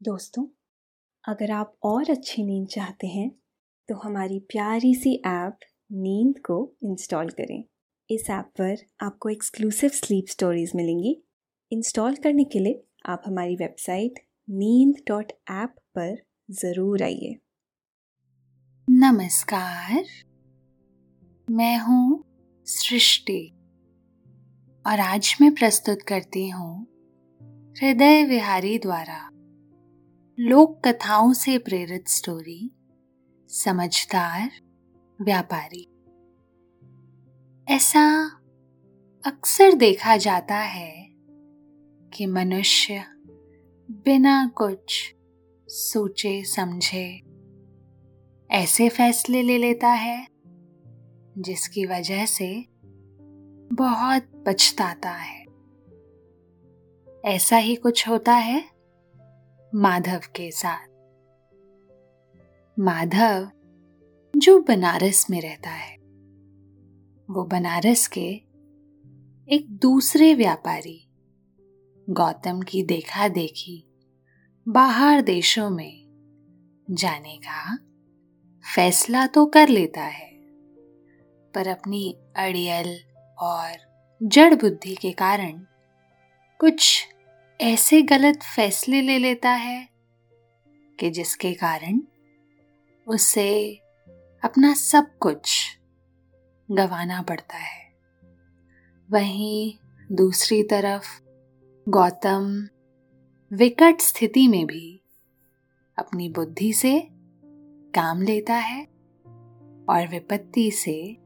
दोस्तों, 0.00 0.44
अगर 1.24 1.50
आप 1.50 1.72
और 1.84 2.10
अच्छी 2.10 2.42
नींद 2.44 2.66
चाहते 2.68 3.06
हैं 3.06 3.30
तो 3.88 3.94
हमारी 3.94 4.38
प्यारी 4.50 4.94
सी 4.94 5.14
ऐप 5.26 5.58
नींद 5.92 6.38
को 6.40 6.58
इंस्टॉल 6.84 7.28
करें। 7.30 7.62
इस 8.10 8.28
ऐप 8.30 8.50
पर 8.60 8.76
आपको 9.00 9.28
एक्सक्लूसिव 9.28 9.90
स्लीप 9.90 10.26
स्टोरीज 10.28 10.72
मिलेंगी। 10.76 11.16
इंस्टॉल 11.72 12.16
करने 12.16 12.44
के 12.44 12.58
लिए 12.58 12.82
आप 13.06 13.22
हमारी 13.26 13.56
वेबसाइट 13.56 14.20
नींद 14.48 15.02
डॉट 15.08 15.32
ऐप 15.52 15.74
पर 15.94 16.16
ज़रूर 16.54 17.02
आइए। 17.02 17.36
नमस्कार, 18.88 20.04
मैं 21.48 21.78
हूँ 21.78 22.24
सृष्टि 22.66 23.42
और 24.84 25.00
आज 25.02 25.36
मैं 25.40 25.54
प्रस्तुत 25.54 26.02
करती 26.08 26.48
हूँ 26.50 26.74
हृदय 27.76 28.24
विहारी 28.24 28.78
द्वारा। 28.78 29.18
लोक 30.38 30.88
कथाओं 30.88 31.32
से 31.32 31.58
प्रेरित 31.58 32.08
स्टोरी, 32.08 32.70
समझदार, 33.48 34.50
व्यापारी। 35.22 35.88
ऐसा 37.68 38.30
अक्सर 39.26 39.72
देखा 39.72 40.16
जाता 40.16 40.56
है 40.56 41.08
कि 42.12 42.26
मनुष्य 42.26 43.04
बिना 43.90 44.46
कुछ 44.46 45.14
सोचे, 45.68 46.44
समझे, 46.44 47.22
ऐसे 48.50 48.88
फैसले 48.88 49.42
ले 49.42 49.58
लेता 49.58 49.88
है, 49.88 50.26
जिसकी 51.38 51.86
वजह 51.86 52.26
से 52.26 52.66
बहुत 53.72 54.44
पछताता 54.46 55.10
है। 55.10 55.46
ऐसा 57.24 57.56
ही 57.56 57.74
कुछ 57.74 58.08
होता 58.08 58.34
है? 58.34 58.75
माधव 59.76 60.20
के 60.36 60.50
साथ। 60.50 60.86
माधव 62.78 63.50
जो 64.34 64.58
बनारस 64.60 65.26
में 65.30 65.40
रहता 65.40 65.70
है, 65.70 65.96
वो 67.28 67.44
बनारस 67.44 68.06
के 68.08 68.26
एक 69.48 69.66
दूसरे 69.70 70.34
व्यापारी, 70.34 71.08
गौतम 72.10 72.62
की 72.62 72.82
देखा 72.82 73.28
देखी 73.28 73.84
बाहर 74.68 75.20
देशों 75.20 75.70
में 75.70 76.06
जाने 76.90 77.36
का 77.36 77.76
फैसला 78.74 79.26
तो 79.26 79.46
कर 79.46 79.68
लेता 79.68 80.02
है, 80.02 80.30
पर 81.54 81.68
अपनी 81.68 82.16
अड़ियल 82.36 82.98
और 83.38 83.70
जड़ 84.22 84.54
बुद्धि 84.54 84.94
के 84.94 85.12
कारण 85.12 85.60
कुछ 86.60 87.08
ऐसे 87.60 88.02
गलत 88.02 88.42
फैसले 88.42 89.00
ले 89.00 89.18
लेता 89.18 89.50
है 89.50 89.88
कि 91.00 91.10
जिसके 91.10 91.54
कारण 91.54 92.00
उसे 93.08 93.74
अपना 94.44 94.74
सब 94.74 95.18
कुछ 95.18 95.66
गवाना 96.70 97.22
पड़ता 97.22 97.56
है। 97.56 97.92
वहीं 99.10 99.74
दूसरी 100.12 100.62
तरफ़ 100.62 101.22
गौतम 101.88 102.68
विकट 103.52 104.00
स्थिति 104.00 104.48
में 104.48 104.66
भी 104.66 105.00
अपनी 105.98 106.28
बुद्धि 106.28 106.72
से 106.72 107.08
काम 107.94 108.22
लेता 108.22 108.54
है 108.54 108.84
और 109.88 110.08
विपत्ति 110.10 110.70
से 110.70 111.16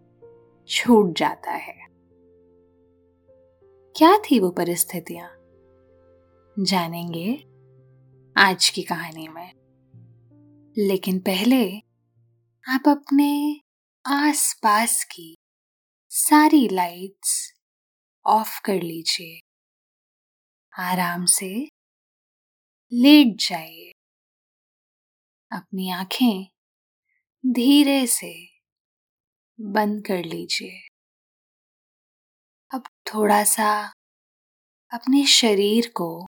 छूट 0.68 1.18
जाता 1.18 1.50
है। 1.50 1.86
क्या 3.96 4.18
थी 4.18 4.40
वो 4.40 4.50
परिस्थितियाँ? 4.50 5.39
जानेंगे 6.58 7.34
आज 8.36 8.68
की 8.68 8.82
कहानी 8.82 9.28
में। 9.28 9.52
लेकिन 10.78 11.20
पहले 11.20 11.78
आप 12.68 12.88
अपने 12.88 13.60
आसपास 14.06 15.04
की 15.04 15.36
सारी 16.08 16.68
लाइट्स 16.68 17.52
ऑफ़ 18.26 18.60
कर 18.64 18.82
लीजिए। 18.82 19.40
आराम 20.78 21.24
से 21.24 21.68
लेट 22.92 23.36
जाइए। 23.48 23.92
अपनी 25.52 25.90
आँखें 25.90 26.44
धीरे 27.46 28.06
से 28.06 28.46
बंद 29.60 30.06
कर 30.06 30.24
लीजिए। 30.24 30.88
अब 32.74 32.82
थोड़ा 33.14 33.44
सा 33.44 33.92
अपने 34.94 35.26
शरीर 35.26 35.92
को 35.96 36.29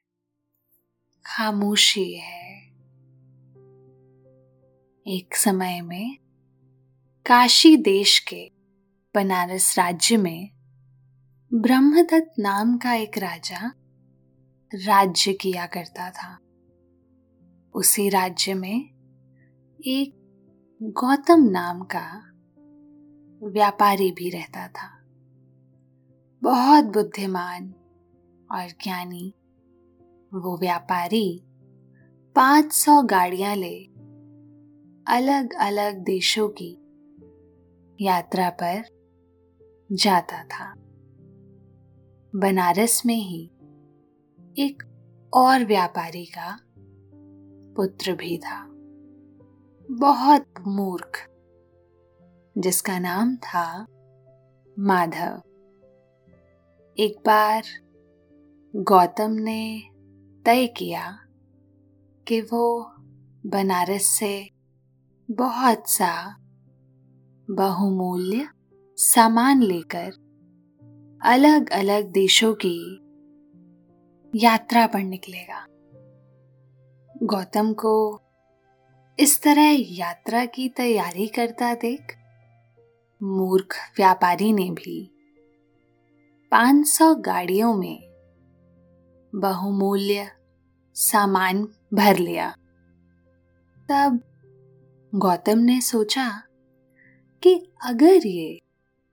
खामोशी 1.37 2.13
है। 2.13 2.67
एक 5.07 5.35
समय 5.35 5.81
में 5.81 6.17
काशी 7.25 7.77
देश 7.77 8.19
के 8.19 8.51
बनारस 9.15 9.79
राज्य 9.79 10.17
में 10.17 10.49
ब्रह्मदत्त 11.53 12.33
नाम 12.39 12.77
का 12.77 12.93
एक 12.93 13.17
राजा 13.17 13.71
राज्य 14.75 15.33
किया 15.33 15.65
करता 15.65 16.09
था। 16.09 16.37
उसी 17.73 18.09
राज्य 18.09 18.53
में 18.53 18.79
एक 19.87 20.13
गौतम 20.83 21.43
नाम 21.43 21.81
का 21.81 22.31
व्यापारी 23.47 24.11
भी 24.11 24.29
रहता 24.29 24.67
था। 24.67 24.99
बहुत 26.43 26.85
बुद्धिमान 26.85 27.69
और 28.51 28.67
ज्ञानी 28.83 29.33
वो 30.33 30.57
व्यापारी 30.57 31.43
पाँच 32.35 32.73
सौ 32.73 33.01
गाड़ियाँ 33.03 33.55
ले 33.55 33.83
अलग 35.07 35.53
अलग 35.59 35.97
देशों 35.97 36.49
की 36.49 36.77
यात्रा 38.01 38.49
पर 38.49 38.83
जाता 39.91 40.43
था। 40.43 40.73
बनारस 42.35 43.05
में 43.05 43.15
ही 43.15 43.45
एक 44.59 44.83
और 45.33 45.65
व्यापारी 45.65 46.25
का 46.25 46.59
पुत्र 47.75 48.15
भी 48.15 48.37
था। 48.37 48.67
बहुत 49.91 50.45
मूर्ख, 50.67 51.29
जिसका 52.57 52.99
नाम 52.99 53.35
था 53.35 53.85
माधव। 54.79 55.41
एक 56.97 57.23
बार 57.25 57.63
गौतम 58.75 59.31
ने 59.31 59.90
तय 60.45 60.67
किया 60.67 61.19
कि 62.27 62.41
वो 62.41 62.93
बनारस 63.45 64.05
से 64.05 64.49
बहुत 65.31 65.89
सा 65.89 66.37
बहुमूल्य 67.49 68.49
सामान 68.97 69.63
लेकर 69.63 70.11
अलग 71.23 71.69
अलग 71.69 72.11
देशों 72.11 72.53
की 72.65 73.01
यात्रा 74.35 74.87
पर 74.87 74.99
निकलेगा। 74.99 75.65
गौतम 77.23 77.73
को 77.73 78.21
इस 79.19 79.41
तरह 79.41 79.77
यात्रा 79.79 80.45
की 80.45 80.69
तैयारी 80.69 81.27
करता 81.27 81.73
देख 81.73 82.17
मूर्ख 83.23 83.75
व्यापारी 83.97 84.53
ने 84.53 84.69
भी 84.71 85.11
500 86.51 87.15
गाड़ियों 87.15 87.73
में 87.73 88.10
बहुमूल्य 89.33 90.29
सामान 90.95 91.67
भर 91.93 92.17
लिया। 92.17 92.49
तब 93.89 94.19
गौतम 95.13 95.59
ने 95.59 95.79
सोचा 95.81 96.27
कि 97.43 97.55
अगर 97.83 98.27
ये 98.27 98.59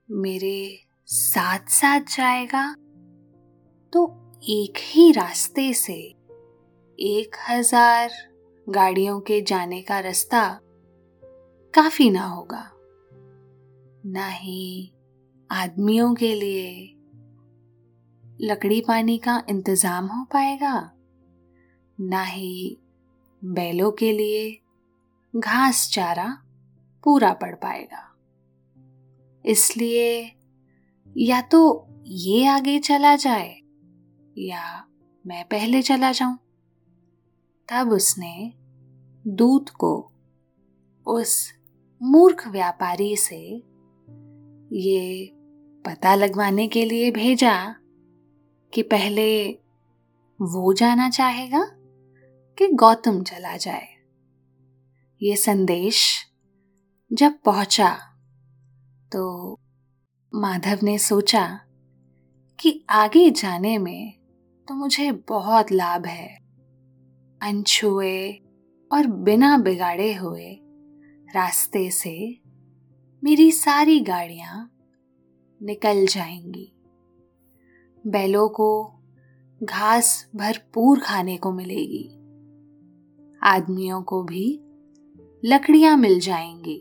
मेरे 0.09 0.79
साथ 1.07 1.69
साथ 1.69 2.15
जाएगा 2.17 2.63
तो 3.93 4.05
एक 4.43 4.77
ही 4.85 5.11
रास्ते 5.11 5.73
से 5.73 5.97
एक 6.99 7.35
हज़ार 7.49 8.11
गाड़ियों 8.67 9.19
के 9.19 9.41
जाने 9.41 9.81
का 9.81 9.99
रास्ता 9.99 10.43
काफ़ी 11.73 12.09
ना 12.09 12.25
होगा। 12.25 12.63
ना 14.05 14.27
ही 14.27 14.91
आदमियों 15.49 16.13
के 16.15 16.33
लिए 16.33 16.95
लकड़ी 18.39 18.79
पानी 18.81 19.17
का 19.17 19.41
इंतज़ाम 19.49 20.05
हो 20.05 20.23
पाएगा। 20.23 20.91
ना 21.97 22.23
ही 22.23 22.77
बैलों 23.41 23.91
के 23.91 24.11
लिए 24.11 24.49
घास 25.33 25.89
चारा 25.93 26.27
पूरा 27.03 27.31
पड़ 27.33 27.55
पाएगा। 27.55 28.05
इसलिए 29.45 30.35
या 31.17 31.41
तो 31.41 31.87
ये 32.05 32.45
आगे 32.47 32.79
चला 32.79 33.15
जाए 33.15 33.49
या 34.37 34.85
मैं 35.25 35.43
पहले 35.43 35.81
चला 35.81 36.11
जाऊँ। 36.11 36.37
तब 37.69 37.91
उसने 37.91 38.53
दूत 39.25 39.69
को 39.69 40.11
उस 41.05 41.51
मूर्ख 42.01 42.47
व्यापारी 42.47 43.15
से 43.15 43.41
ये 44.73 45.31
पता 45.85 46.15
लगवाने 46.15 46.67
के 46.67 46.85
लिए 46.85 47.11
भेजा। 47.11 47.75
कि 48.73 48.81
पहले 48.81 49.51
वो 50.41 50.73
जाना 50.73 51.09
चाहेगा 51.09 51.63
कि 52.57 52.67
गौतम 52.67 53.23
चला 53.23 53.57
जाए। 53.57 53.87
ये 55.21 55.35
संदेश 55.35 56.25
जब 57.13 57.39
पहुँचा 57.45 57.89
तो 59.11 59.59
माधव 60.35 60.79
ने 60.83 60.97
सोचा 60.97 61.59
कि 62.59 62.85
आगे 62.89 63.29
जाने 63.29 63.77
में 63.77 64.13
तो 64.67 64.73
मुझे 64.73 65.11
बहुत 65.11 65.71
लाभ 65.71 66.05
है। 66.05 66.39
अनछुए 67.41 68.31
और 68.91 69.07
बिना 69.07 69.57
बिगाड़े 69.57 70.13
हुए 70.13 70.59
रास्ते 71.35 71.89
से 71.91 72.41
मेरी 73.23 73.51
सारी 73.51 73.99
गाड़ियाँ 73.99 74.71
निकल 75.61 76.05
जाएँगी। 76.07 76.78
बैलों 78.07 78.49
को, 78.49 78.93
घास 79.63 80.29
भरपूर 80.35 80.99
खाने 80.99 81.37
को 81.37 81.51
मिलेगी। 81.51 82.15
आदमियों 83.43 84.01
को 84.01 84.23
भी 84.23 84.59
लकड़ियाँ 85.45 85.97
मिल 85.97 86.19
जाएँगी। 86.19 86.79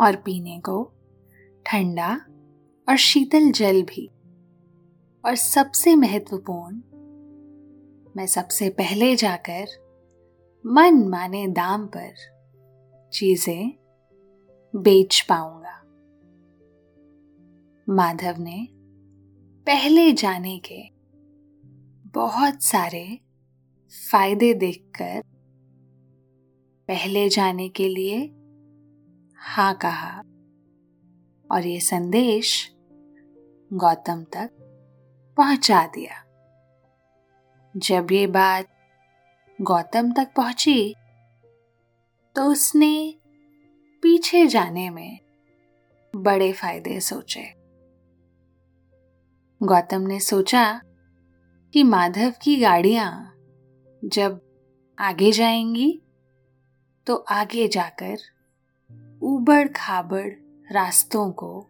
और 0.00 0.16
पीने 0.16 0.60
को 0.60 0.92
ठंडा 1.66 2.20
और 2.88 2.96
शीतल 2.96 3.50
जल 3.50 3.82
भी। 3.82 4.10
और 5.26 5.34
सबसे 5.34 5.96
महत्वपूर्ण, 5.96 6.76
मैं 8.16 8.26
सबसे 8.26 8.68
पहले 8.68 9.16
जाकर 9.16 9.66
मन 10.66 11.08
माने 11.08 11.48
दाम 11.48 11.86
पर 11.86 12.14
चीज़ें 13.12 13.72
बेच 14.76 15.26
पाऊँगा। 15.28 15.57
माधव 17.90 18.34
ने 18.38 18.68
पहले 19.66 20.12
जाने 20.12 20.58
के 20.58 20.90
बहुत 22.10 22.62
सारे 22.62 23.20
फ़ायदे 24.10 24.54
देखकर 24.54 25.22
पहले 26.88 27.28
जाने 27.28 27.68
के 27.68 27.88
लिए 27.88 28.18
हाँ 29.38 29.74
कहा। 29.74 30.18
और 31.50 31.66
ये 31.66 31.80
संदेश 31.80 32.74
गौतम 33.72 34.24
तक 34.24 34.50
पहुँचा 35.36 35.86
दिया। 35.86 36.24
जब 37.76 38.12
ये 38.12 38.26
बात 38.26 38.66
गौतम 39.62 40.12
तक 40.12 40.32
पहुँची 40.36 40.94
तो 42.36 42.44
उसने 42.44 43.14
पीछे 44.02 44.46
जाने 44.46 44.90
में 44.90 45.18
बड़े 46.16 46.52
फ़ायदे 46.52 47.00
सोचे। 47.00 47.57
गौतम 49.62 50.00
ने 50.00 50.20
सोचा 50.20 50.80
कि 51.72 51.82
माधव 51.82 52.32
की 52.42 52.56
गाड़ियाँ 52.56 53.34
जब 54.04 54.40
आगे 54.98 55.32
जाएँगी 55.32 56.02
तो 57.06 57.14
आगे 57.16 57.68
जाकर 57.68 58.16
उबड़ 59.22 59.68
खाबड़ 59.68 60.28
रास्तों 60.72 61.30
को 61.30 61.66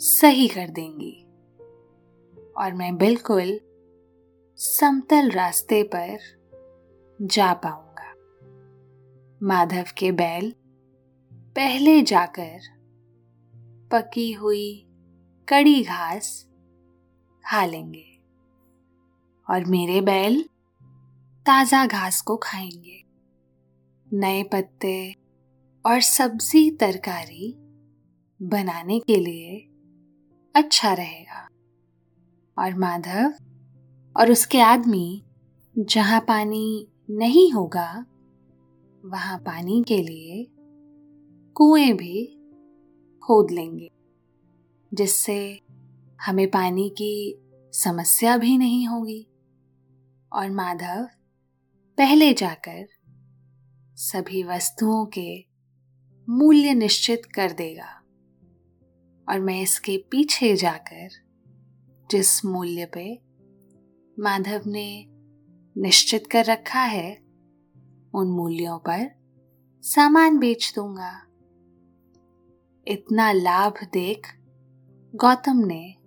सही 0.00 0.48
कर 0.48 0.68
देंगी। 0.68 1.26
और 2.56 2.72
मैं 2.72 2.96
बिल्कुल 2.96 3.60
समतल 4.56 5.30
रास्ते 5.30 5.82
पर 5.82 6.18
जा 7.22 7.52
पाऊँगा। 7.52 8.14
माधव 9.42 9.84
के 9.98 10.12
बैल 10.12 10.54
पहले 11.34 12.02
जाकर 12.02 12.58
पकी 13.92 14.32
हुई 14.32 14.86
कड़ी 15.48 15.82
घास 15.82 16.49
खा 17.46 17.64
लेंगे। 17.64 18.18
और 19.50 19.64
मेरे 19.64 20.00
बैल 20.00 20.44
ताज़ा 21.46 21.86
घास 21.86 22.20
को 22.20 22.36
खाएँगे। 22.36 23.04
नए 24.12 24.42
पत्ते 24.42 25.14
और 25.86 26.00
सब्ज़ी 26.00 26.70
तरकारी 26.70 27.54
बनाने 28.42 29.00
के 29.00 29.16
लिए 29.16 29.66
अच्छा 30.54 30.92
रहेगा। 30.92 31.48
और 32.58 32.74
माधव 32.74 33.34
और 34.16 34.30
उसके 34.30 34.60
आदमी, 34.60 35.22
जहाँ 35.78 36.20
पानी 36.20 36.88
नहीं 37.10 37.52
होगा, 37.52 38.04
वहाँ 39.06 39.38
पानी 39.38 39.84
के 39.88 40.02
लिए 40.02 40.46
कुएँ 41.54 41.92
भी 41.92 42.26
खोद 43.22 43.50
लेंगे, 43.50 43.90
जिससे 44.94 45.60
हमें 46.26 46.50
पानी 46.50 46.90
की 46.90 47.38
समस्या 47.72 48.36
भी 48.36 48.58
नहीं 48.58 48.88
होगी। 48.88 49.26
और 50.32 50.50
माधव, 50.50 51.08
पहले 51.98 52.32
जाकर 52.32 52.88
सभी 53.94 54.42
वस्तुओं 54.42 55.06
के 55.06 55.46
मूल्य 56.28 56.74
निश्चित 56.74 57.22
कर 57.34 57.52
देगा। 57.52 57.96
और 59.28 59.40
मैं 59.40 59.62
इसके 59.62 60.04
पीछे 60.10 60.56
जाकर 60.56 61.08
जिस 62.10 62.44
मूल्य 62.44 62.86
पे 62.86 63.22
माधव 64.18 64.60
ने 64.66 65.06
निश्चित 65.76 66.26
कर 66.26 66.44
रखा 66.44 66.82
है, 66.82 67.14
उन 68.14 68.30
मूल्यों 68.30 68.78
पर 68.78 69.10
सामान 69.82 70.38
बेच 70.38 70.72
दूँगा। 70.76 71.22
इतना 72.88 73.32
लाभ 73.32 73.74
देख 73.92 74.26
गौतम 75.14 75.56
ने 75.56 75.99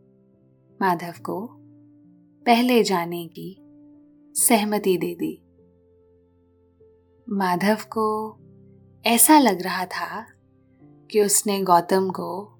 माधव 0.83 1.13
को 1.21 1.47
पहले 2.45 2.83
जाने 2.83 3.27
की 3.27 3.57
सहमति 4.33 4.97
दे 4.97 5.15
दी। 5.15 5.43
माधव 7.29 7.75
को 7.75 8.37
ऐसा 9.05 9.39
लग 9.39 9.61
रहा 9.61 9.85
था 9.85 10.25
कि 11.11 11.21
उसने 11.21 11.63
गौतम 11.63 12.09
को 12.09 12.59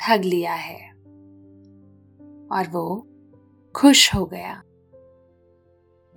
ठग 0.00 0.24
लिया 0.24 0.54
है 0.54 0.92
और 2.46 2.68
वो 2.68 3.06
खुश 3.76 4.14
हो 4.14 4.26
गया। 4.26 4.62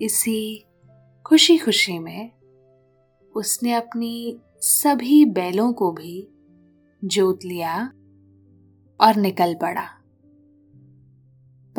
इसी 0.02 0.66
खुशी 1.26 1.58
खुशी 1.58 2.00
में 2.00 2.32
उसने 3.36 3.74
अपनी 3.74 4.42
सभी 4.62 5.26
बैलों 5.26 5.74
को 5.74 5.92
भी 5.92 6.28
जोत 7.06 7.40
लिया 7.46 7.86
और 9.02 9.16
निकल 9.16 9.56
पड़ा। 9.56 9.99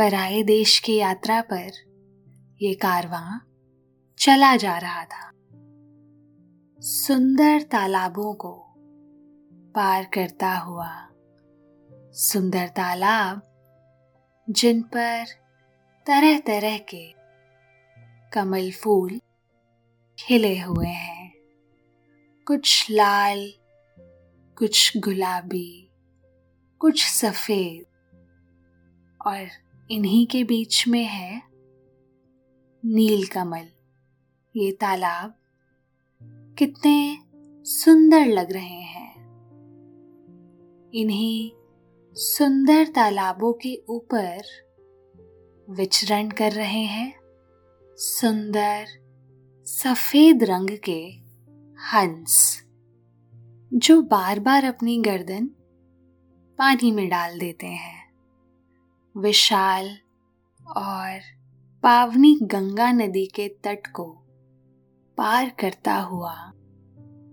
पराए 0.01 0.43
देश 0.43 0.79
की 0.79 0.97
यात्रा 0.97 1.41
पर 1.43 1.71
ये 2.63 2.75
कारवां 2.75 3.39
चला 4.19 4.57
जा 4.57 4.79
रहा 4.79 5.05
था। 5.05 5.31
सुंदर 6.81 7.63
तालाबों 7.63 8.35
को 8.35 8.67
पार 9.75 10.05
करता 10.05 10.59
हुआ, 10.59 11.09
सुंदर 12.13 12.69
तालाब 12.69 13.43
जिन 14.51 14.83
पर 14.83 15.25
तरह 16.07 16.39
तरह 16.39 16.79
के 16.79 17.15
कमल 18.33 18.71
फूल 18.71 19.21
खिले 20.19 20.61
हुए 20.61 20.89
हैं। 20.89 21.33
कुछ 22.47 22.91
लाल, 22.91 23.53
कुछ 24.59 24.97
गुलाबी, 24.97 25.91
कुछ 26.79 27.07
सफ़ेद 27.07 27.87
और 29.27 29.70
इन्हीं 29.91 30.27
के 30.27 30.45
बीच 30.45 30.89
में 30.89 31.05
है 31.05 31.43
नील 32.85 33.27
कमल 33.27 33.69
ये 34.57 34.73
तालाब 34.73 35.35
कितने 36.59 37.19
सुंदर 37.67 38.27
लग 38.27 38.53
रहे 38.53 38.81
हैं। 38.83 39.11
इन्हीं 40.95 41.51
सुंदर 42.17 42.87
तालाबों 42.87 43.53
के 43.53 43.83
ऊपर 43.89 44.43
विचरण 45.71 46.31
कर 46.31 46.53
रहे 46.53 46.85
हैं 46.85 47.15
सुंदर 47.99 48.87
सफ़ेद 49.67 50.45
रंग 50.45 50.79
के 50.85 51.01
हंस, 51.95 52.63
जो 53.75 54.03
बार 54.03 54.41
बार 54.41 54.65
अपनी 54.65 55.01
गर्दन 55.01 55.47
पानी 56.59 56.93
में 56.93 57.09
डाल 57.09 57.39
देते 57.39 57.67
हैं। 57.67 58.00
विशाल 59.17 59.99
और 60.77 61.21
पावनी 61.83 62.39
गंगा 62.43 62.93
नदी 62.93 63.27
के 63.27 63.49
तट 63.49 63.87
को 63.87 64.05
पार 65.17 65.51
करता 65.51 65.97
हुआ 65.97 66.53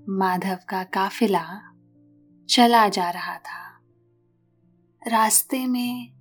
माधव 0.10 0.57
का 0.69 0.84
काफिला 0.84 1.74
चला 2.50 2.89
जा 2.89 3.10
रहा 3.10 3.38
था। 3.38 3.79
रास्ते 5.07 5.67
में 5.67 6.12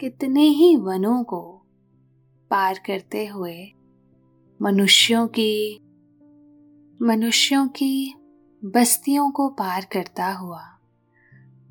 कितने 0.00 0.42
ही 0.42 0.76
वनों 0.76 1.24
को 1.24 1.62
पार 2.50 2.80
करते 2.86 3.26
हुए 3.26 3.72
मनुष्यों 4.62 5.28
की 5.28 5.80
मनुष्यों 7.02 7.68
की 7.68 8.14
बस्तियों 8.64 9.30
को 9.30 9.48
पार 9.48 9.84
करता 9.92 10.32
हुआ 10.32 10.78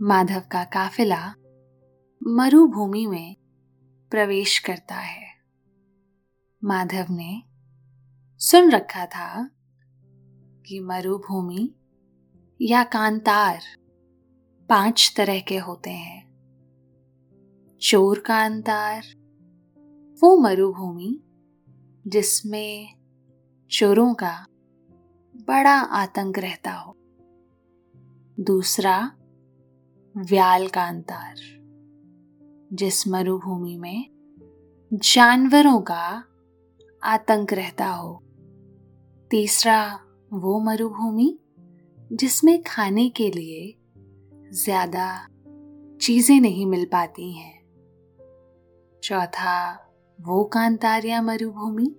माधव 0.01 0.41
का 0.51 0.63
काफिला 0.63 1.33
मरुभूमि 2.27 3.07
में 3.07 3.35
प्रवेश 4.11 4.59
करता 4.59 4.95
है। 4.95 5.27
माधव 6.63 7.05
ने 7.09 7.43
सुन 8.39 8.71
रखा 8.71 9.05
था 9.05 9.49
कि 10.65 10.79
मरुभूमि 10.79 11.75
या 12.61 12.83
कांतार 12.83 13.61
पाँच 14.69 15.13
तरह 15.17 15.39
के 15.39 15.57
होते 15.57 15.89
हैं। 15.89 16.33
चोर 17.81 18.19
कांतार, 18.19 19.03
वो 20.23 20.37
मरुभूमि 20.37 21.23
जिसमें 22.07 22.95
चोरों 23.71 24.13
का 24.13 24.45
बड़ा 25.47 25.79
आतंक 25.79 26.39
रहता 26.39 26.71
हो। 26.71 26.97
दूसरा, 28.39 29.11
व्याल 30.17 30.67
कांतार। 30.67 31.62
जिस 32.73 33.07
मरुभूमि 33.07 33.77
में 33.77 34.09
जानवरों 34.93 35.81
का 35.81 36.23
आतंक 37.03 37.53
रहता 37.53 37.87
हो। 37.87 38.23
तीसरा 39.31 39.99
वो 40.33 40.59
मरुभूमि 40.59 41.39
जिसमें 42.13 42.63
खाने 42.63 43.09
के 43.09 43.31
लिए 43.31 43.75
ज़्यादा 44.53 45.27
चीज़ें 46.01 46.41
नहीं 46.41 46.65
मिल 46.65 46.85
पाती 46.85 47.31
हैं। 47.31 47.63
चौथा 49.03 49.89
वो 50.21 50.43
कांतारिया 50.43 51.21
मरुभूमि 51.21 51.95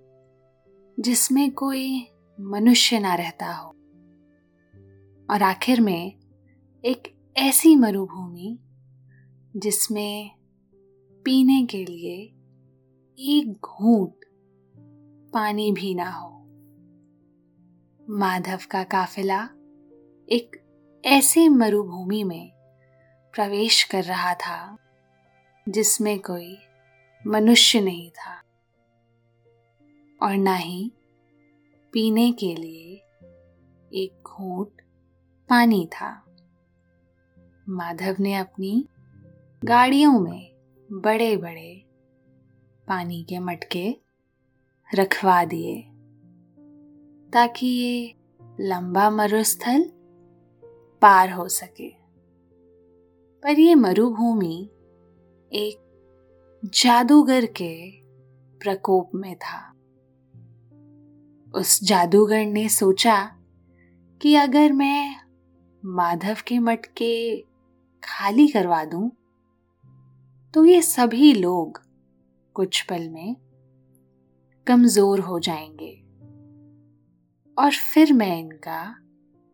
जिसमें 0.99 1.51
कोई 1.51 2.07
मनुष्य 2.39 2.99
ना 2.99 3.15
रहता 3.15 3.53
हो। 3.53 3.69
और 5.29 5.43
आखिर 5.43 5.81
में 5.81 6.19
एक 6.85 7.15
ऐसी 7.37 7.75
मरुभूमि 7.75 8.59
जिसमें 9.57 10.34
पीने 11.25 11.65
के 11.65 11.85
लिए 11.85 12.23
एक 13.19 13.59
घूंट 13.65 14.13
पानी 15.33 15.71
भी 15.71 15.95
ना 15.95 16.11
हो। 16.11 16.29
माधव 18.09 18.59
का 18.71 18.83
काफिला 18.83 19.43
एक 20.29 20.55
ऐसे 21.05 21.49
मरुभूमि 21.49 22.23
में 22.23 22.51
प्रवेश 23.33 23.83
कर 23.83 24.03
रहा 24.03 24.33
था, 24.33 24.77
जिसमें 25.69 26.19
कोई 26.19 26.57
मनुष्य 27.27 27.81
नहीं 27.81 28.11
था। 28.11 28.41
और 30.21 30.37
ना 30.37 30.55
ही 30.55 30.91
पीने 31.91 32.31
के 32.31 32.55
लिए 32.55 32.95
एक 33.93 34.23
घूंट 34.27 34.81
पानी 35.49 35.85
था। 35.85 36.25
माधव 37.69 38.15
ने 38.19 38.35
अपनी 38.35 38.89
गाड़ियों 39.65 40.19
में 40.19 40.54
बड़े 40.91 41.37
बड़े 41.37 41.85
पानी 42.87 43.23
के 43.23 43.39
मटके 43.39 43.97
रखवा 44.95 45.45
दिए 45.45 45.81
ताकि 47.33 47.67
ये 47.67 48.15
लंबा 48.59 49.09
मरुस्थल 49.09 49.91
पार 51.01 51.31
हो 51.31 51.47
सके। 51.47 51.89
पर 53.43 53.59
ये 53.59 53.75
मरुभूमि 53.75 54.69
एक 55.53 55.77
जादूगर 56.65 57.45
के 57.45 57.91
प्रकोप 58.59 59.11
में 59.15 59.35
था। 59.35 59.71
उस 61.59 61.83
जादूगर 61.83 62.45
ने 62.45 62.69
सोचा 62.69 63.25
कि 64.21 64.35
अगर 64.35 64.71
मैं 64.71 65.15
माधव 65.85 66.37
के 66.47 66.59
मटके 66.59 67.37
खाली 68.03 68.47
करवा 68.47 68.85
दूँ 68.85 69.11
तो 70.55 70.65
ये 70.65 70.81
सभी 70.81 71.33
लोग 71.33 71.81
कुछ 72.53 72.81
पल 72.81 73.09
में 73.09 73.35
कमज़ोर 74.67 75.19
हो 75.19 75.39
जाएँगे। 75.39 76.03
और 77.57 77.71
फिर 77.71 78.13
मैं 78.13 78.39
इनका 78.39 78.97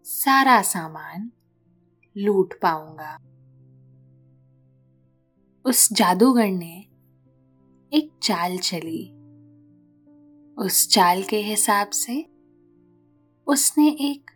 सारा 0.04 0.62
सामान 0.62 1.32
लूट 2.18 2.54
पाऊँगा। 2.62 3.18
उस 5.66 5.94
जादूगर 5.94 6.48
ने 6.48 6.86
एक 7.94 8.20
चाल 8.24 8.58
चली। 8.58 9.14
उस 10.58 10.90
चाल 10.90 11.24
के 11.24 11.38
हिसाब 11.38 11.90
से 11.90 12.30
उसने 13.48 13.90
एक 13.90 14.32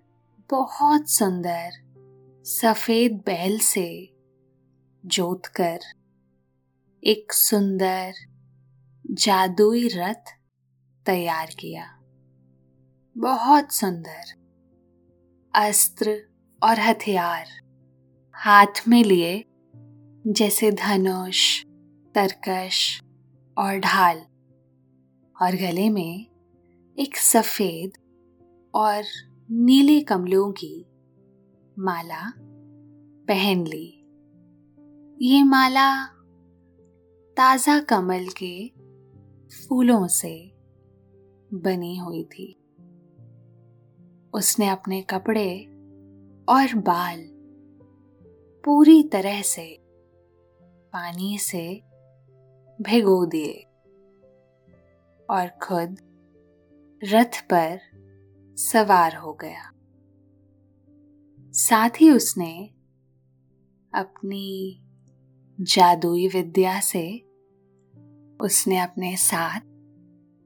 बहुत 0.51 1.09
सुंदर 1.09 1.71
सफ़ेद 2.45 3.11
बैल 3.25 3.59
से 3.59 4.15
जोत 5.05 5.45
कर 5.45 5.79
एक 7.07 7.33
सुंदर, 7.33 8.13
जादुई 9.11 9.87
रथ 9.87 10.23
तैयार 11.05 11.49
किया। 11.59 11.99
बहुत 13.17 13.71
सुंदर। 13.71 14.33
अस्त्र 15.55 16.21
और 16.63 16.79
हथियार 16.79 17.45
हाथ 18.33 18.87
में 18.87 19.03
लिए, 19.03 19.45
जैसे 20.27 20.71
धनुष, 20.71 21.65
तरकश 22.15 23.01
और 23.57 23.79
ढाल, 23.79 24.17
और 25.41 25.55
गले 25.55 25.89
में 25.89 26.25
एक 26.99 27.17
सफ़ेद 27.17 27.91
और 28.75 29.03
नीले 29.51 30.01
कमलों 30.01 30.51
की 30.51 30.85
माला 31.79 32.33
पहन 33.27 33.67
ली। 33.67 34.01
ये 35.21 35.43
माला 35.43 36.14
ताज़ा 37.37 37.79
कमल 37.79 38.27
के 38.43 38.71
फूलों 39.55 40.07
से 40.07 40.51
बनी 41.53 41.97
हुई 41.97 42.23
थी। 42.23 42.59
उसने 44.33 44.67
अपने 44.67 45.01
कपड़े 45.01 45.63
और 46.49 46.75
बाल 46.75 47.25
पूरी 48.63 49.03
तरह 49.03 49.41
से 49.41 49.79
पानी 50.93 51.37
से 51.37 51.81
भिगो 52.81 53.25
दिए 53.25 53.67
और 55.29 55.47
खुद 55.47 55.97
रथ 57.03 57.41
पर 57.53 57.79
सवार 58.57 59.15
हो 59.15 59.33
गया। 59.33 59.71
साथ 61.53 61.89
ही 62.01 62.11
उसने 62.11 62.69
अपनी 63.93 64.81
जादुई 65.61 66.27
विद्या 66.27 66.79
से 66.79 67.24
उसने 68.45 68.77
अपने 68.77 69.17
साथ 69.17 69.59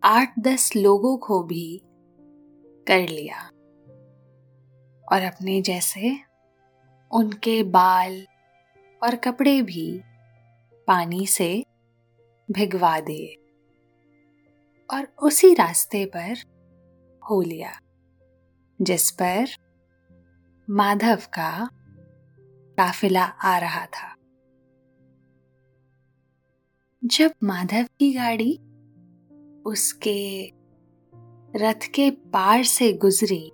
आठ 0.03 0.39
दस 0.39 0.75
लोगों 0.75 1.18
को 1.18 1.44
भी 1.44 1.82
कर 2.88 3.10
लिया 3.10 3.48
और 5.12 5.22
अपने 5.22 5.62
जैसे 5.62 6.20
उनके 7.12 7.63
बाल 7.63 8.27
और 9.03 9.15
कपड़े 9.15 9.62
भी 9.62 10.01
पानी 10.88 11.27
से 11.27 11.65
भिगवा 12.51 13.00
दिए 13.00 13.36
और 14.94 15.08
उसी 15.22 15.53
रास्ते 15.53 16.06
पर 16.06 16.36
हो 17.29 17.41
लिया, 17.41 17.79
जिस 18.82 19.12
पर 19.12 19.48
माधव 20.70 21.15
का 21.15 21.70
काफिला 22.77 23.24
आ 23.24 23.58
रहा 23.58 23.86
था। 23.86 24.15
जब 27.03 27.32
माधव 27.44 27.84
की 27.84 28.13
गाड़ी 28.13 28.60
उसके 29.65 30.48
रथ 31.56 31.88
के 31.96 32.12
पार 32.12 32.63
से 32.63 32.94
गुजरी 32.94 33.51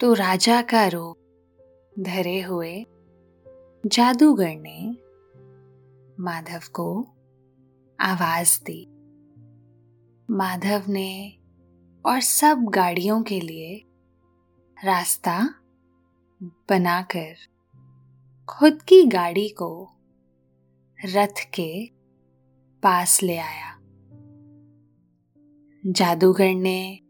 तो 0.00 0.12
राजा 0.12 0.62
का 0.62 0.86
रूप 0.86 1.16
धरे 2.00 2.42
हुए 2.42 2.86
जादूगर 3.86 4.54
ने 4.56 4.96
माधव 6.20 6.60
को 6.72 7.06
आवाज़ 8.00 8.64
दी। 8.64 8.86
माधव 10.30 10.82
ने 10.88 11.38
और 12.06 12.20
सब 12.20 12.58
गाड़ियों 12.58 13.22
के 13.22 13.40
लिए 13.40 13.82
रास्ता 14.84 15.54
बनाकर 16.42 17.34
खुद 18.48 18.82
की 18.82 19.04
गाड़ी 19.04 19.48
को 19.48 19.88
रथ 21.04 21.50
के 21.54 21.95
पास 22.86 23.22
ले 23.22 23.36
आया। 23.36 23.78
जादूगर 25.86 26.54
ने 26.54 27.00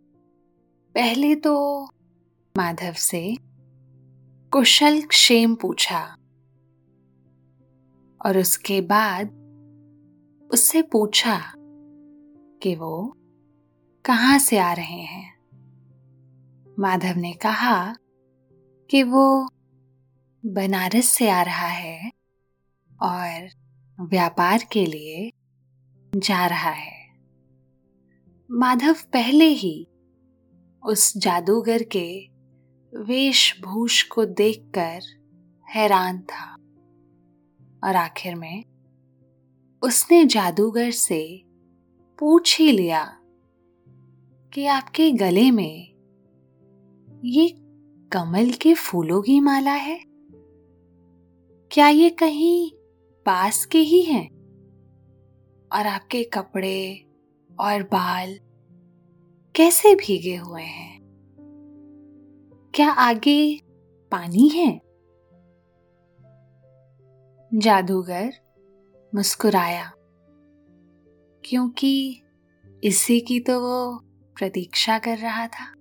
पहले 0.94 1.34
तो 1.34 1.84
माधव 2.56 2.92
से 2.92 3.36
कुशल 4.52 5.02
क्षेम 5.02 5.54
पूछा 5.54 6.00
और 8.26 8.38
उसके 8.38 8.80
बाद 8.80 9.28
उससे 10.52 10.82
पूछा 10.82 11.52
कि 12.62 12.74
वो 12.74 13.16
कहाँ 14.04 14.38
से 14.38 14.58
आ 14.58 14.72
रहे 14.72 15.02
हैं। 15.02 15.36
माधव 16.78 17.16
ने 17.16 17.32
कहा 17.32 17.94
कि 18.90 19.02
वो 19.02 19.48
बनारस 20.46 21.06
से 21.06 21.30
आ 21.30 21.42
रहा 21.42 21.66
है 21.66 22.12
और 23.02 23.48
व्यापार 24.00 24.58
के 24.72 24.86
लिए 24.86 25.32
जा 26.16 26.46
रहा 26.46 26.70
है। 26.70 27.16
माधव 28.50 28.94
पहले 29.12 29.44
ही 29.44 29.88
उस 30.84 31.18
जादूगर 31.18 31.82
के 31.82 32.28
वेशभूष 32.94 34.02
को 34.02 34.24
देखकर 34.24 35.00
हैरान 35.70 36.18
था 36.18 36.54
और 37.84 37.96
आखिर 37.96 38.34
में 38.34 38.64
उसने 39.82 40.24
जादूगर 40.24 40.90
से 40.90 41.42
पूछ 42.18 42.58
ही 42.58 42.72
लिया 42.72 43.18
कि 44.54 44.66
आपके 44.66 45.10
गले 45.10 45.50
में 45.50 45.94
ये 47.24 47.48
कमल 48.12 48.52
के 48.52 48.74
फूलों 48.74 49.22
की 49.22 49.40
माला 49.40 49.72
है? 49.72 50.00
क्या 51.70 51.88
ये 51.88 52.10
कहीं 52.10 52.70
पास 53.26 53.64
के 53.64 53.78
ही 53.78 54.02
हैं? 54.02 54.35
और 55.72 55.86
आपके 55.86 56.24
कपड़े 56.24 57.06
और 57.60 57.82
बाल 57.82 58.38
कैसे 59.54 59.94
भीगे 59.94 60.36
हुए 60.36 60.62
हैं? 60.62 61.00
क्या 62.74 62.90
आगे 62.90 63.60
पानी 64.12 64.48
है? 64.48 64.80
जादूगर 67.54 68.32
मुस्कुराया, 69.14 69.92
क्योंकि 71.44 72.22
इसी 72.84 73.20
की 73.20 73.40
तो 73.40 73.60
वो 73.60 73.96
प्रतीक्षा 74.36 74.98
कर 74.98 75.18
रहा 75.18 75.46
था। 75.46 75.72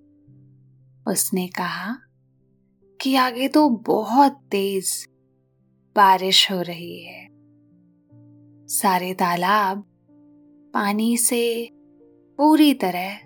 उसने 1.12 1.48
कहा 1.48 1.98
कि 3.02 3.15
आगे 3.15 3.48
तो 3.48 3.69
बहुत 3.69 4.32
तेज 4.52 5.08
बारिश 5.95 6.52
हो 6.52 6.62
रही 6.62 7.04
है। 7.04 7.35
सारे 8.67 9.13
तालाब 9.13 9.86
पानी 10.73 11.17
से 11.17 11.71
पूरी 12.38 12.73
तरह 12.73 13.17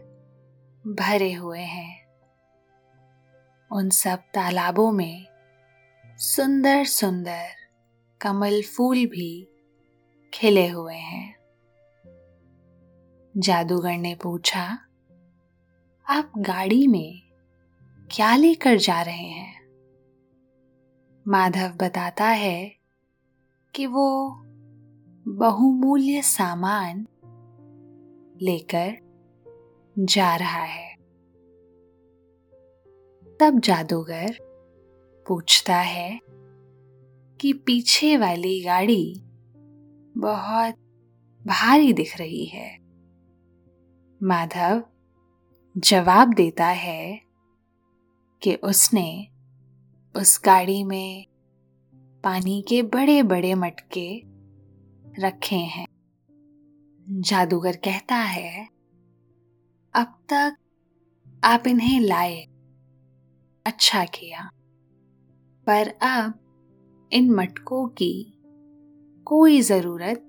भरे 0.88 1.34
हुए 1.34 1.60
हैं। 1.60 2.06
उन 3.72 3.90
सब 3.90 4.16
तालाबों 4.16 4.92
में 4.92 5.26
सुंदर 6.06 6.86
सुंदर 6.86 7.48
कमल 8.22 8.62
फूल 8.62 9.06
भी 9.06 9.48
खिले 10.34 10.68
हुए 10.68 10.96
हैं। 10.96 11.36
जादूगर 13.38 13.98
ने 13.98 14.16
पूछा, 14.16 14.80
आप 16.10 16.32
गाड़ी 16.38 16.88
में 16.88 17.22
क्या 18.12 18.36
लेकर 18.36 18.78
जा 18.78 19.02
रहे 19.02 19.30
हैं? 19.30 19.62
माधव 21.28 21.70
बताता 21.70 22.26
है 22.26 22.76
कि 23.76 23.86
वो 23.86 24.42
बहुमूल्य 25.30 26.22
सामान 26.22 27.08
लेकर 28.42 28.98
जा 30.00 30.36
रहा 30.36 30.64
है। 30.64 30.96
तब 33.40 33.60
जादूगर 33.60 34.38
पूछता 35.28 35.76
है 35.76 36.20
कि 37.42 37.54
पीछे 37.54 38.18
वाली 38.18 38.64
गाड़ी 38.64 39.22
बहुत 40.18 40.74
भारी 41.48 41.94
दिख 41.94 42.18
रही 42.18 42.46
है। 42.46 42.80
माधव 44.24 44.84
जवाब 45.78 46.34
देता 46.34 46.68
है 46.68 47.22
कि 48.42 48.56
उसने 48.56 49.28
उस 50.16 50.42
गाड़ी 50.46 50.84
में 50.84 51.26
पानी 52.24 52.66
के 52.68 52.84
बड़े 52.84 53.24
बड़े 53.24 53.56
मटके 53.56 54.29
रखे 55.20 55.56
हैं। 55.56 55.88
जादूगर 57.10 57.76
कहता 57.76 58.16
है, 58.16 58.70
अब 59.94 60.24
तक 60.30 60.56
आप 61.44 61.68
इन्हें 61.68 62.00
लाए 62.00 62.46
अच्छा 63.66 64.06
किया। 64.06 64.50
पर 65.68 65.88
अब 65.88 66.34
इन 67.14 67.32
मटकों 67.32 67.88
की 67.88 68.34
कोई 69.26 69.62
ज़रूरत 69.62 70.26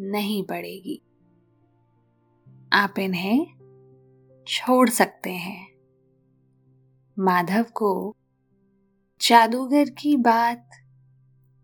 नहीं 0.00 0.44
पड़ेगी। 0.44 1.02
आप 2.72 2.98
इन्हें 2.98 3.46
छोड़ 4.46 4.88
सकते 4.88 5.32
हैं। 5.32 5.70
माधव 7.18 7.62
को 7.62 8.16
जादूगर 9.28 9.90
की 9.90 10.16
बात 10.16 10.70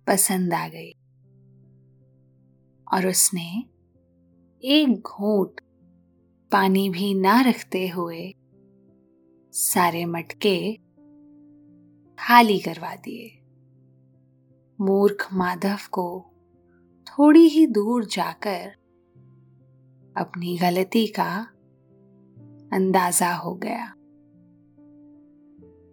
पसंद 0.06 0.54
आ 0.54 0.68
गई। 0.68 0.95
और 2.92 3.06
उसने 3.06 3.64
एक 4.64 5.02
घूंट 5.06 5.60
पानी 6.52 6.90
भी 6.90 7.14
ना 7.14 7.40
रखते 7.40 7.88
हुए 7.88 8.34
सारे 9.52 10.04
मटके 10.04 10.74
खाली 12.18 12.58
करवा 12.58 12.94
दिए। 12.94 13.42
मूर्ख 14.80 15.28
माधव 15.32 15.78
को 15.92 16.30
थोड़ी 17.06 17.48
ही 17.48 17.66
दूर 17.66 18.04
जाकर 18.04 18.72
अपनी 20.16 20.58
गलती 20.58 21.06
का 21.06 21.48
अंदाज़ा 22.72 23.34
हो 23.34 23.54
गया। 23.54 23.92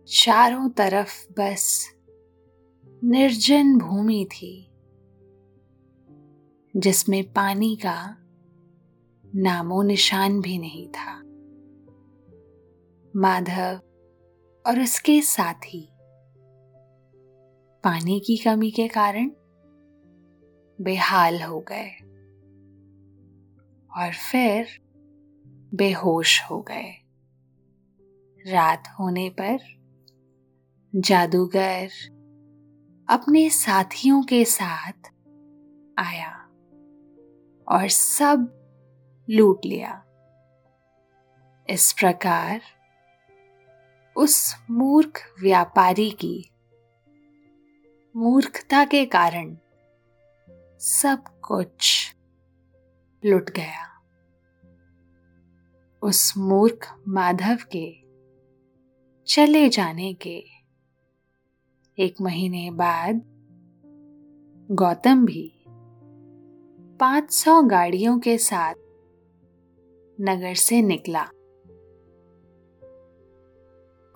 चारों 0.08 0.69
तरफ़ 0.69 1.32
बस 1.32 1.89
निर्जन 3.03 3.77
भूमि 3.77 4.27
थी। 4.32 4.72
जिसमें 6.77 7.33
पानी 7.33 7.75
का 7.75 8.17
नामो 9.36 9.81
निशान 9.81 10.41
भी 10.41 10.57
नहीं 10.57 10.88
था। 10.88 11.19
माधव 13.15 13.81
और 14.67 14.79
उसके 14.79 15.21
साथी। 15.21 15.89
पानी 17.83 18.19
की 18.19 18.38
कमी 18.38 18.71
के 18.71 18.88
कारण 18.88 19.31
बेहाल 20.81 21.41
हो 21.41 21.59
गए। 21.59 21.89
और 23.97 24.13
फिर 24.13 24.67
बेहोश 25.73 26.43
हो 26.51 26.62
गए। 26.62 27.03
रात 28.47 28.83
होने 28.99 29.29
पर 29.29 29.59
जादूगर 30.95 31.89
अपने 33.09 33.49
साथियों 33.49 34.23
के 34.23 34.45
साथ 34.45 35.12
आया। 35.97 36.42
और 37.67 37.88
सब 37.88 38.60
लूट 39.30 39.65
लिया। 39.65 40.04
इस 41.69 41.93
प्रकार 41.99 42.62
उस 44.15 44.56
मूर्ख 44.71 45.36
व्यापारी 45.41 46.12
की 46.12 46.49
मूर्खता 48.15 48.86
के 48.86 49.06
कारण 49.06 49.58
सब 50.80 51.23
कुछ 51.41 52.15
लुट 53.26 53.49
गया। 53.49 53.93
उस 56.02 56.34
मूर्ख 56.38 56.99
माधव 57.08 57.58
के 57.76 58.04
चले 59.28 59.69
जाने 59.69 60.13
के 60.13 60.45
एक 61.99 62.21
महीने 62.21 62.71
बाद 62.71 63.21
गौतम 64.71 65.26
भी 65.26 65.52
पाँच 67.03 67.31
सौ 67.31 67.61
गाड़ियों 67.61 68.19
के 68.19 68.37
साथ 68.37 68.73
नगर 70.21 70.53
से 70.53 70.81
निकला। 70.81 71.23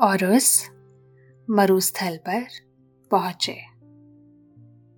और 0.01 0.35
उस 0.35 0.69
मरुस्थल 1.49 2.17
पर 2.17 2.47
पहुँचे। 3.11 3.57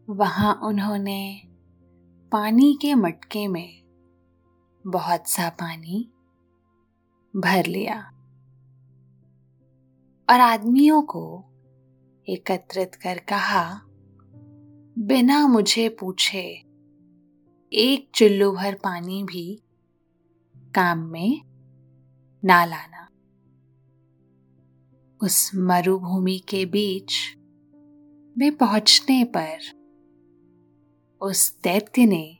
वहाँ 0.09 0.59
उन्होंने 0.63 1.41
पानी 2.31 2.77
के 2.81 2.93
मटके 2.93 3.47
में 3.47 3.83
बहुत 4.87 5.27
सा 5.27 5.49
पानी 5.49 6.11
भर 7.35 7.65
लिया 7.65 8.01
और 10.29 10.39
आदमियों 10.39 11.01
को 11.01 11.45
एकत्रित 12.29 12.95
कर 12.95 13.19
कहा, 13.19 13.81
बिना 14.99 15.47
मुझे 15.47 15.89
पूछे 15.89 16.68
एक 17.73 18.09
चुल्लू 18.15 18.51
भर 18.51 18.73
पानी 18.73 19.23
भी 19.23 19.63
काम 20.55 20.99
में 20.99 21.41
ना 22.45 22.65
लाना। 22.65 23.07
उस 25.23 25.51
मरुभूमि 25.55 26.39
के 26.39 26.65
बीच 26.65 27.13
में 28.37 28.57
पहुँचने 28.57 29.23
पर 29.23 29.57
उस 31.21 31.61
दैत्य 31.63 32.05
ने 32.05 32.37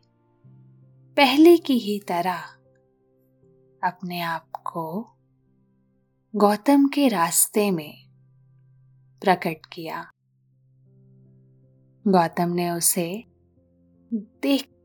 पहले 1.17 1.57
की 1.57 1.73
ही 1.73 1.99
तरह 1.99 2.39
अपने 3.83 4.21
आप 4.21 4.49
को 4.55 5.15
गौतम 6.35 6.87
के 6.87 7.07
रास्ते 7.07 7.71
में 7.71 8.07
प्रकट 9.21 9.65
किया। 9.73 10.11
गौतम 12.07 12.49
ने 12.49 12.69
उसे 12.69 13.23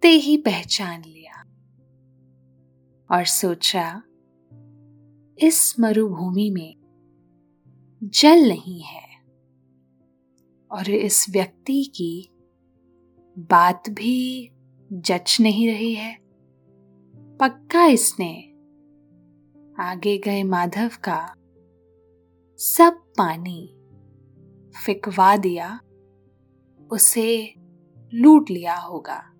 देखते 0.04 0.16
ही 0.16 0.36
पहचान 0.36 1.00
लिया 1.00 1.42
और 3.10 3.24
सोचा, 3.24 4.02
इस 5.38 5.74
मरुभूमि 5.80 6.50
में 6.50 6.76
जल 8.04 8.48
नहीं 8.48 8.80
है 8.80 9.24
और 10.70 10.90
इस 10.90 11.26
व्यक्ति 11.30 11.92
की 11.96 12.30
बात 13.38 13.90
भी 13.90 14.50
जच 14.92 15.36
नहीं 15.40 15.72
रही 15.72 15.94
है। 15.94 16.18
पक्का 17.40 17.84
इसने 17.84 18.52
आगे 19.78 20.18
गए 20.18 20.42
माधव 20.42 20.90
का 21.04 21.34
सब 22.58 23.04
पानी 23.18 23.76
फिकवा 24.86 25.36
दिया, 25.36 25.80
उसे 26.92 27.54
लूट 28.14 28.50
लिया 28.50 28.76
होगा। 28.76 29.33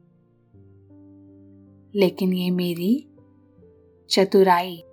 लेकिन 1.94 2.32
ये 2.32 2.50
मेरी 2.50 3.08
चतुराई 4.10 4.84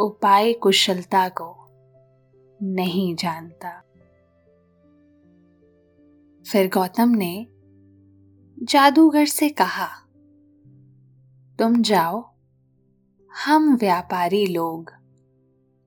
उपाय 0.00 0.52
कुशलता 0.52 1.28
को 1.28 1.54
नहीं 2.62 3.14
जानता। 3.14 3.80
फिर 6.52 6.68
गौतम 6.68 7.08
ने 7.08 7.46
जादूगर 8.62 9.26
से 9.26 9.48
कहा, 9.48 9.88
तुम 11.58 11.82
जाओ, 11.82 12.34
हम 13.44 13.76
व्यापारी 13.76 14.46
लोग 14.46 14.90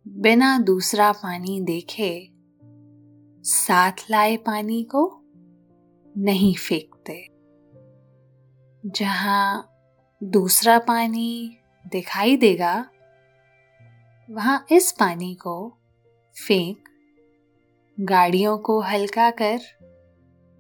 बिना 0.08 0.60
दूसरा 0.60 1.12
पानी 1.12 1.62
देखे 1.62 2.30
साथ 3.44 3.92
लाए 4.12 4.38
पानी 4.38 4.84
को 4.84 5.22
नहीं 6.18 6.56
फेंकते। 6.56 7.28
जहाँ 8.86 9.77
दूसरा 10.24 10.80
पानी 10.80 11.58
दिखाई 11.88 12.38
देगा। 12.38 12.90
वहाँ 14.32 14.66
इस 14.72 14.92
पानी 14.92 15.36
को 15.36 15.78
फेंक 16.48 16.90
गाड़ियों 18.00 18.58
को 18.58 18.82
हल्का 18.82 19.32
कर 19.32 19.60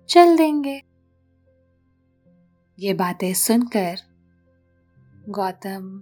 चल 0.09 0.37
देंगे। 0.37 0.81
ये 2.79 2.93
बातें 2.93 3.33
सुनकर 3.33 3.97
गौतम 5.29 6.01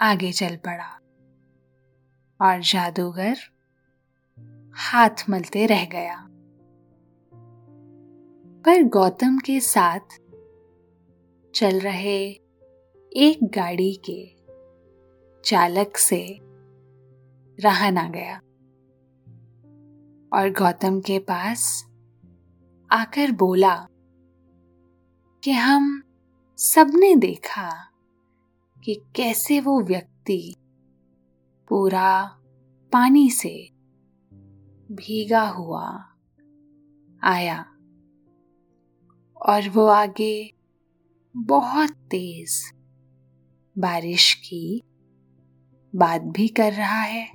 आगे 0.00 0.32
चल 0.32 0.56
पड़ा 0.56 1.00
और 2.40 2.60
जादूगर 2.60 3.36
हाथ 4.74 5.30
मलते 5.30 5.66
रह 5.66 5.84
गया। 5.84 6.26
पर 8.64 8.82
गौतम 8.82 9.38
के 9.38 9.60
साथ 9.60 10.18
चल 11.54 11.80
रहे 11.80 12.30
एक 13.16 13.38
गाड़ी 13.44 14.00
के 14.10 14.36
चालक 15.44 15.96
से 15.96 16.38
रहा 17.60 17.90
ना 17.90 18.08
गया। 18.08 18.36
और 20.32 20.50
गौतम 20.50 21.00
के 21.00 21.18
पास 21.18 21.86
आकर 22.92 23.32
बोला 23.32 23.88
कि 25.44 25.50
हम 25.50 26.02
सबने 26.56 27.16
देखा 27.16 27.92
कि 28.84 29.02
कैसे 29.16 29.60
वो 29.60 29.80
व्यक्ति 29.80 30.54
पूरा 31.68 32.38
पानी 32.92 33.30
से 33.30 33.70
भीगा 34.92 35.48
हुआ 35.48 36.04
आया 37.22 37.60
और 39.46 39.68
वो 39.68 39.86
आगे 39.86 40.59
बहुत 41.36 41.90
तेज। 41.90 42.72
बारिश 43.78 44.34
की 44.34 44.82
बात 45.96 46.22
भी 46.22 46.48
कर 46.48 46.72
रहा 46.72 47.00
है। 47.00 47.26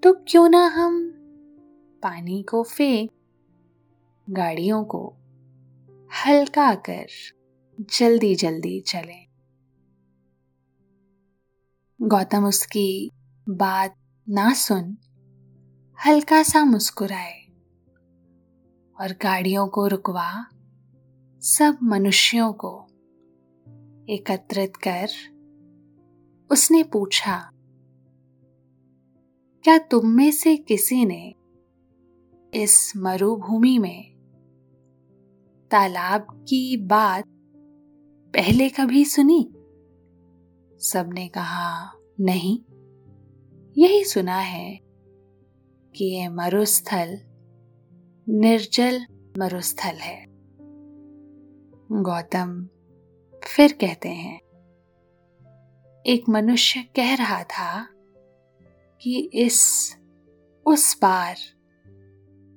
तो 0.00 0.24
क्यों 0.28 0.48
ना 0.48 0.66
हम 0.66 1.10
पानी 2.02 2.42
को 2.42 2.62
फेंक, 2.62 3.10
गाड़ियों 4.30 4.84
को 4.84 5.16
हल्का 6.26 6.74
कर 6.74 7.06
जल्दी 7.80 8.34
जल्दी 8.34 8.80
चले। 8.80 9.28
गौतम 12.02 12.44
उसकी 12.44 13.10
बात 13.48 13.94
ना 14.28 14.52
सुन, 14.52 14.96
हल्का 16.06 16.42
सा 16.42 16.64
मुस्कुराए 16.64 17.40
और 19.00 19.12
गाड़ियों 19.22 19.68
को 19.68 19.86
रुकवा 19.86 20.46
सब 21.42 21.78
मनुष्यों 21.82 22.52
को 22.52 22.86
एकत्रित 24.08 24.76
कर 24.76 25.08
उसने 26.50 26.82
पूछा, 26.82 27.50
क्या 29.64 29.78
तुम 29.78 30.06
में 30.06 30.30
से 30.30 30.56
किसी 30.56 31.04
ने 31.04 31.34
इस 32.54 32.92
मरुभूमि 32.96 33.78
में 33.78 34.14
तालाब 35.70 36.26
की 36.48 36.76
बात 36.76 37.24
पहले 38.34 38.68
कभी 38.68 39.04
सुनी? 39.04 39.50
सबने 40.80 41.28
कहा, 41.28 41.92
नहीं। 42.20 42.58
यही 43.78 44.04
सुना 44.04 44.38
है 44.38 44.80
कि 45.96 46.04
यह 46.04 46.30
मरुस्थल 46.30 47.18
निर्जल 48.28 49.06
मरुस्थल 49.38 49.96
है। 49.96 50.29
गौतम 51.92 52.68
फिर 53.44 53.72
कहते 53.72 54.08
हैं, 54.08 54.36
एक 56.06 56.28
मनुष्य 56.28 56.82
कह 56.96 57.14
रहा 57.14 57.42
था 57.44 57.88
कि 59.00 59.30
इस, 59.34 59.90
उस 60.66 60.94
पार 60.94 61.36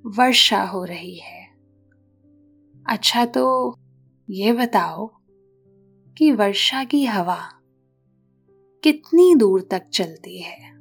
वर्षा 0.06 0.62
हो 0.62 0.84
रही 0.84 1.18
है। 1.18 1.46
अच्छा 2.86 3.24
तो 3.26 3.76
ये 4.30 4.52
बताओ 4.52 5.10
कि 6.18 6.30
वर्षा 6.32 6.84
की 6.84 7.04
हवा 7.04 7.40
कितनी 8.82 9.34
दूर 9.34 9.68
तक 9.70 9.88
चलती 9.88 10.38
है? 10.38 10.74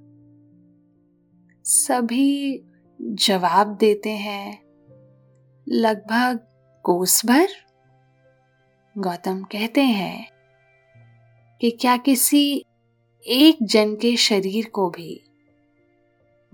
सभी 1.65 2.63
जवाब 3.01 3.77
देते 3.77 4.09
हैं, 4.09 4.63
लगभग 5.69 6.39
कोस 6.83 7.25
भर 7.25 7.47
गौतम 8.97 9.43
कहते 9.43 9.81
हैं 9.81 10.29
कि 11.61 11.71
क्या 11.71 11.97
किसी 11.97 12.65
एक 13.27 13.57
जन 13.61 13.95
के 13.95 14.17
शरीर 14.17 14.69
को 14.69 14.89
भी 14.89 15.23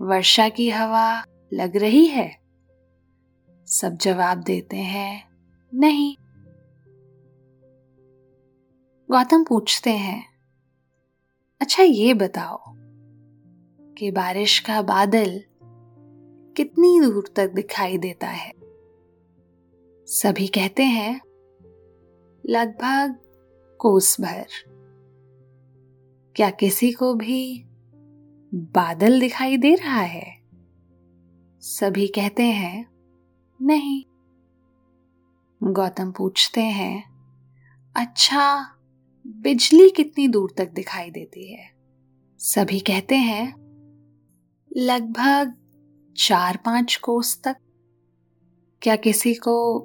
वर्षा 0.00 0.48
की 0.48 0.70
हवा 0.70 1.24
लग 1.52 1.76
रही 1.76 2.06
है? 2.06 2.38
सब 3.66 3.96
जवाब 3.96 4.38
देते 4.38 4.76
हैं, 4.76 5.28
नहीं। 5.74 6.16
गौतम 9.10 9.44
पूछते 9.44 9.90
हैं 9.90 10.26
अच्छा 11.60 11.82
ये 11.82 12.14
बताओ 12.14 12.60
कि 13.94 14.10
बारिश 14.10 14.58
का 14.58 14.82
बादल 14.82 15.44
कितनी 16.56 17.00
दूर 17.00 17.32
तक 17.36 17.50
दिखाई 17.50 17.98
देता 17.98 18.26
है? 18.26 18.52
सभी 20.06 20.46
कहते 20.46 20.82
हैं 20.82 21.20
लगभग 22.48 23.18
कोस 23.78 24.20
भर। 24.20 24.46
क्या 26.36 26.50
किसी 26.50 26.92
को 26.92 27.14
भी 27.14 27.64
बादल 28.54 29.20
दिखाई 29.20 29.56
दे 29.56 29.74
रहा 29.74 30.00
है? 30.00 30.40
सभी 31.60 32.06
कहते 32.06 32.42
हैं, 32.42 32.86
नहीं। 33.62 34.04
गौतम 35.62 36.12
पूछते 36.12 36.60
हैं 36.60 37.10
अच्छा 37.96 38.74
बिजली 39.26 39.90
कितनी 39.90 40.28
दूर 40.28 40.54
तक 40.58 40.70
दिखाई 40.70 41.10
देती 41.10 41.52
है? 41.52 41.70
सभी 42.38 42.80
कहते 42.80 43.16
हैं, 43.16 43.54
लगभग 44.76 45.54
चार 46.16 46.56
पाँच 46.56 46.96
कोस 46.96 47.40
तक। 47.44 47.56
क्या 48.82 48.96
किसी 48.96 49.34
को 49.34 49.80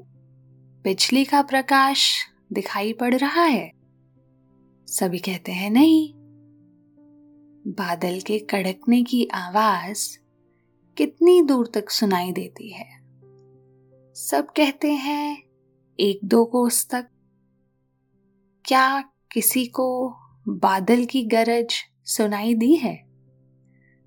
बिजली 0.83 1.25
का 1.25 1.41
प्रकाश 1.41 2.25
दिखाई 2.55 2.93
पड़ 2.93 3.15
रहा 3.15 3.43
है। 3.43 3.71
सभी 4.87 5.19
कहते 5.19 5.51
हैं, 5.51 5.69
नहीं। 5.69 6.13
बादल 7.67 8.19
के 8.19 8.39
कड़कने 8.39 9.03
की 9.03 9.27
आवाज़ 9.33 10.17
कितनी 10.97 11.41
दूर 11.41 11.71
तक 11.73 11.89
सुनाई 11.89 12.31
देती 12.31 12.69
है। 12.69 12.87
सब 14.13 14.47
कहते 14.57 14.91
हैं, 14.91 15.43
एक 15.99 16.19
दो 16.23 16.45
कोस 16.45 16.87
तक। 16.89 17.07
क्या 18.65 19.01
किसी 19.31 19.65
को 19.65 20.15
बादल 20.47 21.05
की 21.05 21.23
गरज 21.23 21.73
सुनाई 22.05 22.53
दी 22.53 22.75
है? 22.75 23.05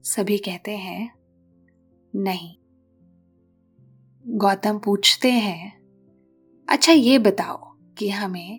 सभी 0.05 0.39
कहते 0.39 0.77
हैं, 0.77 1.15
नहीं। 2.17 2.55
गौतम 4.27 4.79
पूछते 4.79 5.33
हैं 5.33 5.79
अच्छा 6.69 6.93
ये 6.93 7.19
बताओ 7.19 7.68
कि 7.99 8.09
हमें 8.09 8.55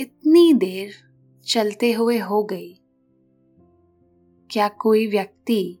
इतनी 0.00 0.54
देर 0.54 0.92
चलते 1.44 1.92
हुए 1.92 2.18
हो 2.18 2.44
गई। 2.44 2.74
क्या 4.50 4.68
कोई 4.68 5.06
व्यक्ति 5.06 5.78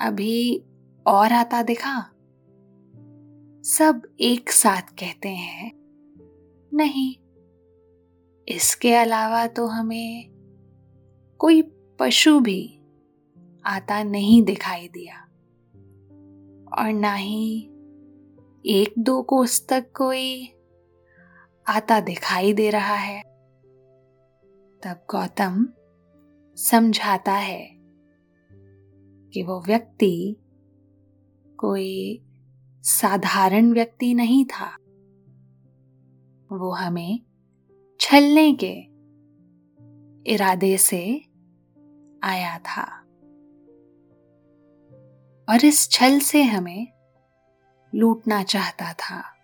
अभी 0.00 0.64
और 1.06 1.32
आता 1.32 1.62
दिखा? 1.62 2.00
सब 3.62 4.02
एक 4.20 4.50
साथ 4.50 4.82
कहते 4.82 5.28
हैं, 5.28 5.72
नहीं, 6.74 7.16
इसके 8.48 8.94
अलावा 8.94 9.46
तो 9.46 9.66
हमें 9.66 10.30
कोई 11.38 11.62
पशु 11.98 12.40
भी 12.40 12.80
आता 13.64 14.02
नहीं 14.02 14.42
दिखाई 14.42 14.88
दिया। 14.88 15.22
और 16.78 16.92
ना 16.92 17.14
ही 17.14 17.62
एक 18.66 18.94
दो 18.98 19.22
कोस 19.22 19.66
तक 19.68 19.92
कोई 19.96 20.52
आता 21.68 22.00
दिखाई 22.00 22.52
दे 22.52 22.70
रहा 22.70 22.94
है। 22.94 23.22
तब 24.82 25.06
गौतम 25.10 25.68
समझाता 26.56 27.32
है 27.32 27.70
कि 29.32 29.42
वो 29.42 29.62
व्यक्ति 29.66 30.36
कोई 31.58 32.22
साधारण 32.82 33.72
व्यक्ति 33.72 34.14
नहीं 34.14 34.44
था। 34.44 34.76
वो 36.56 36.70
हमें 36.70 37.22
छलने 38.00 38.58
के 38.64 38.74
इरादे 40.32 40.76
से 40.76 41.24
आया 42.22 42.58
था। 42.58 43.02
और 45.48 45.64
इस 45.64 45.88
छल 45.90 46.18
से 46.18 46.42
हमें 46.42 46.88
लूटना 47.94 48.42
चाहता 48.42 48.92
था। 48.92 49.35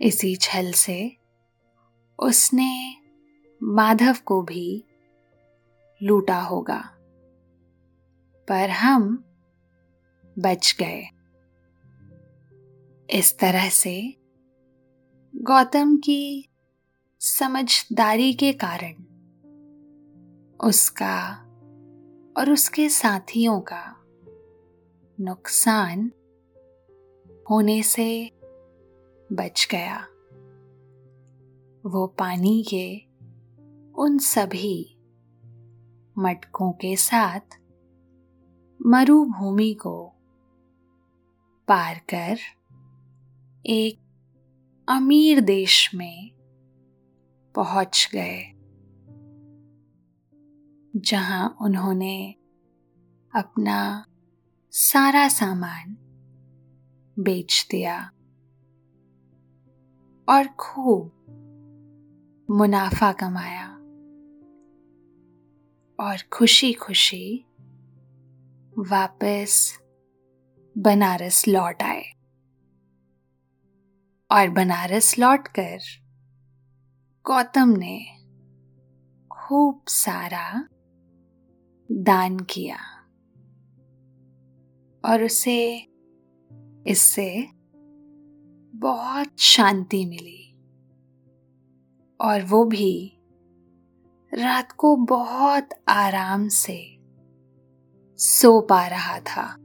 इसी 0.00 0.36
छल 0.36 0.72
से। 0.72 1.16
उसने 2.18 2.96
माधव 3.62 4.16
को 4.24 4.42
भी 4.42 4.84
लूटा 6.02 6.40
होगा। 6.40 6.92
पर 8.48 8.70
हम 8.70 9.24
बच 10.38 10.76
गए। 10.82 11.10
इस 13.18 13.38
तरह 13.38 13.68
से 13.68 14.14
गौतम 15.36 15.96
की 15.96 16.48
समझदारी 17.20 18.34
के 18.34 18.52
कारण 18.52 18.92
उसका 20.68 21.42
और 22.36 22.50
उसके 22.50 22.88
साथियों 22.88 23.60
का 23.60 23.96
नुकसान 25.20 26.12
होने 27.50 27.82
से 27.82 28.35
बच 29.32 29.68
गया। 29.70 29.96
वो 31.84 32.06
पानी 32.06 32.64
के 32.68 32.96
उन 34.02 34.18
सभी 34.18 34.98
मटकों 36.18 36.72
के 36.72 36.96
साथ 36.96 37.58
मरुभूमि 38.86 39.74
को 39.74 40.12
पार 41.68 42.00
कर 42.14 42.38
एक 43.66 43.98
अमीर 44.88 45.40
देश 45.40 45.90
में 45.94 46.30
पहुँच 47.54 48.08
गए, 48.12 48.42
जहाँ 50.96 51.56
उन्होंने 51.60 52.34
अपना 53.32 54.06
सारा 54.72 55.28
सामान 55.28 55.96
बेच 57.16 57.66
दिया। 57.70 58.10
और 60.28 60.46
खूब 60.46 61.12
मुनाफा 62.50 63.12
कमाया 63.12 63.72
और 66.00 66.16
खुशी 66.32 66.72
खुशी 66.72 67.44
वापस 68.78 69.78
बनारस 70.78 71.48
लौट 71.48 71.82
आए। 71.82 72.02
और 74.30 74.48
बनारस 74.50 75.18
लौटकर 75.18 75.78
गौतम 77.26 77.68
ने 77.68 78.06
खूब 79.32 79.82
सारा 79.88 80.68
दान 81.92 82.38
किया 82.40 82.78
और 85.04 85.22
उसे 85.22 85.88
इससे 86.86 87.55
बहुत 88.76 89.38
शांति 89.38 90.06
मिली। 90.06 90.52
और 92.20 92.42
वो 92.42 92.64
भी 92.64 93.18
रात 94.34 94.72
को 94.72 94.96
बहुत 94.96 95.68
आराम 95.88 96.48
से 96.48 96.98
सो 98.18 98.60
पा 98.60 98.86
रहा 98.86 99.20
था। 99.20 99.56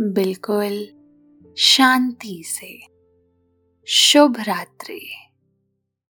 बिल्कुल 0.00 0.86
शांति 1.58 2.42
से। 2.46 2.86
शुभ 3.86 4.40
रात्रि। 4.40 5.21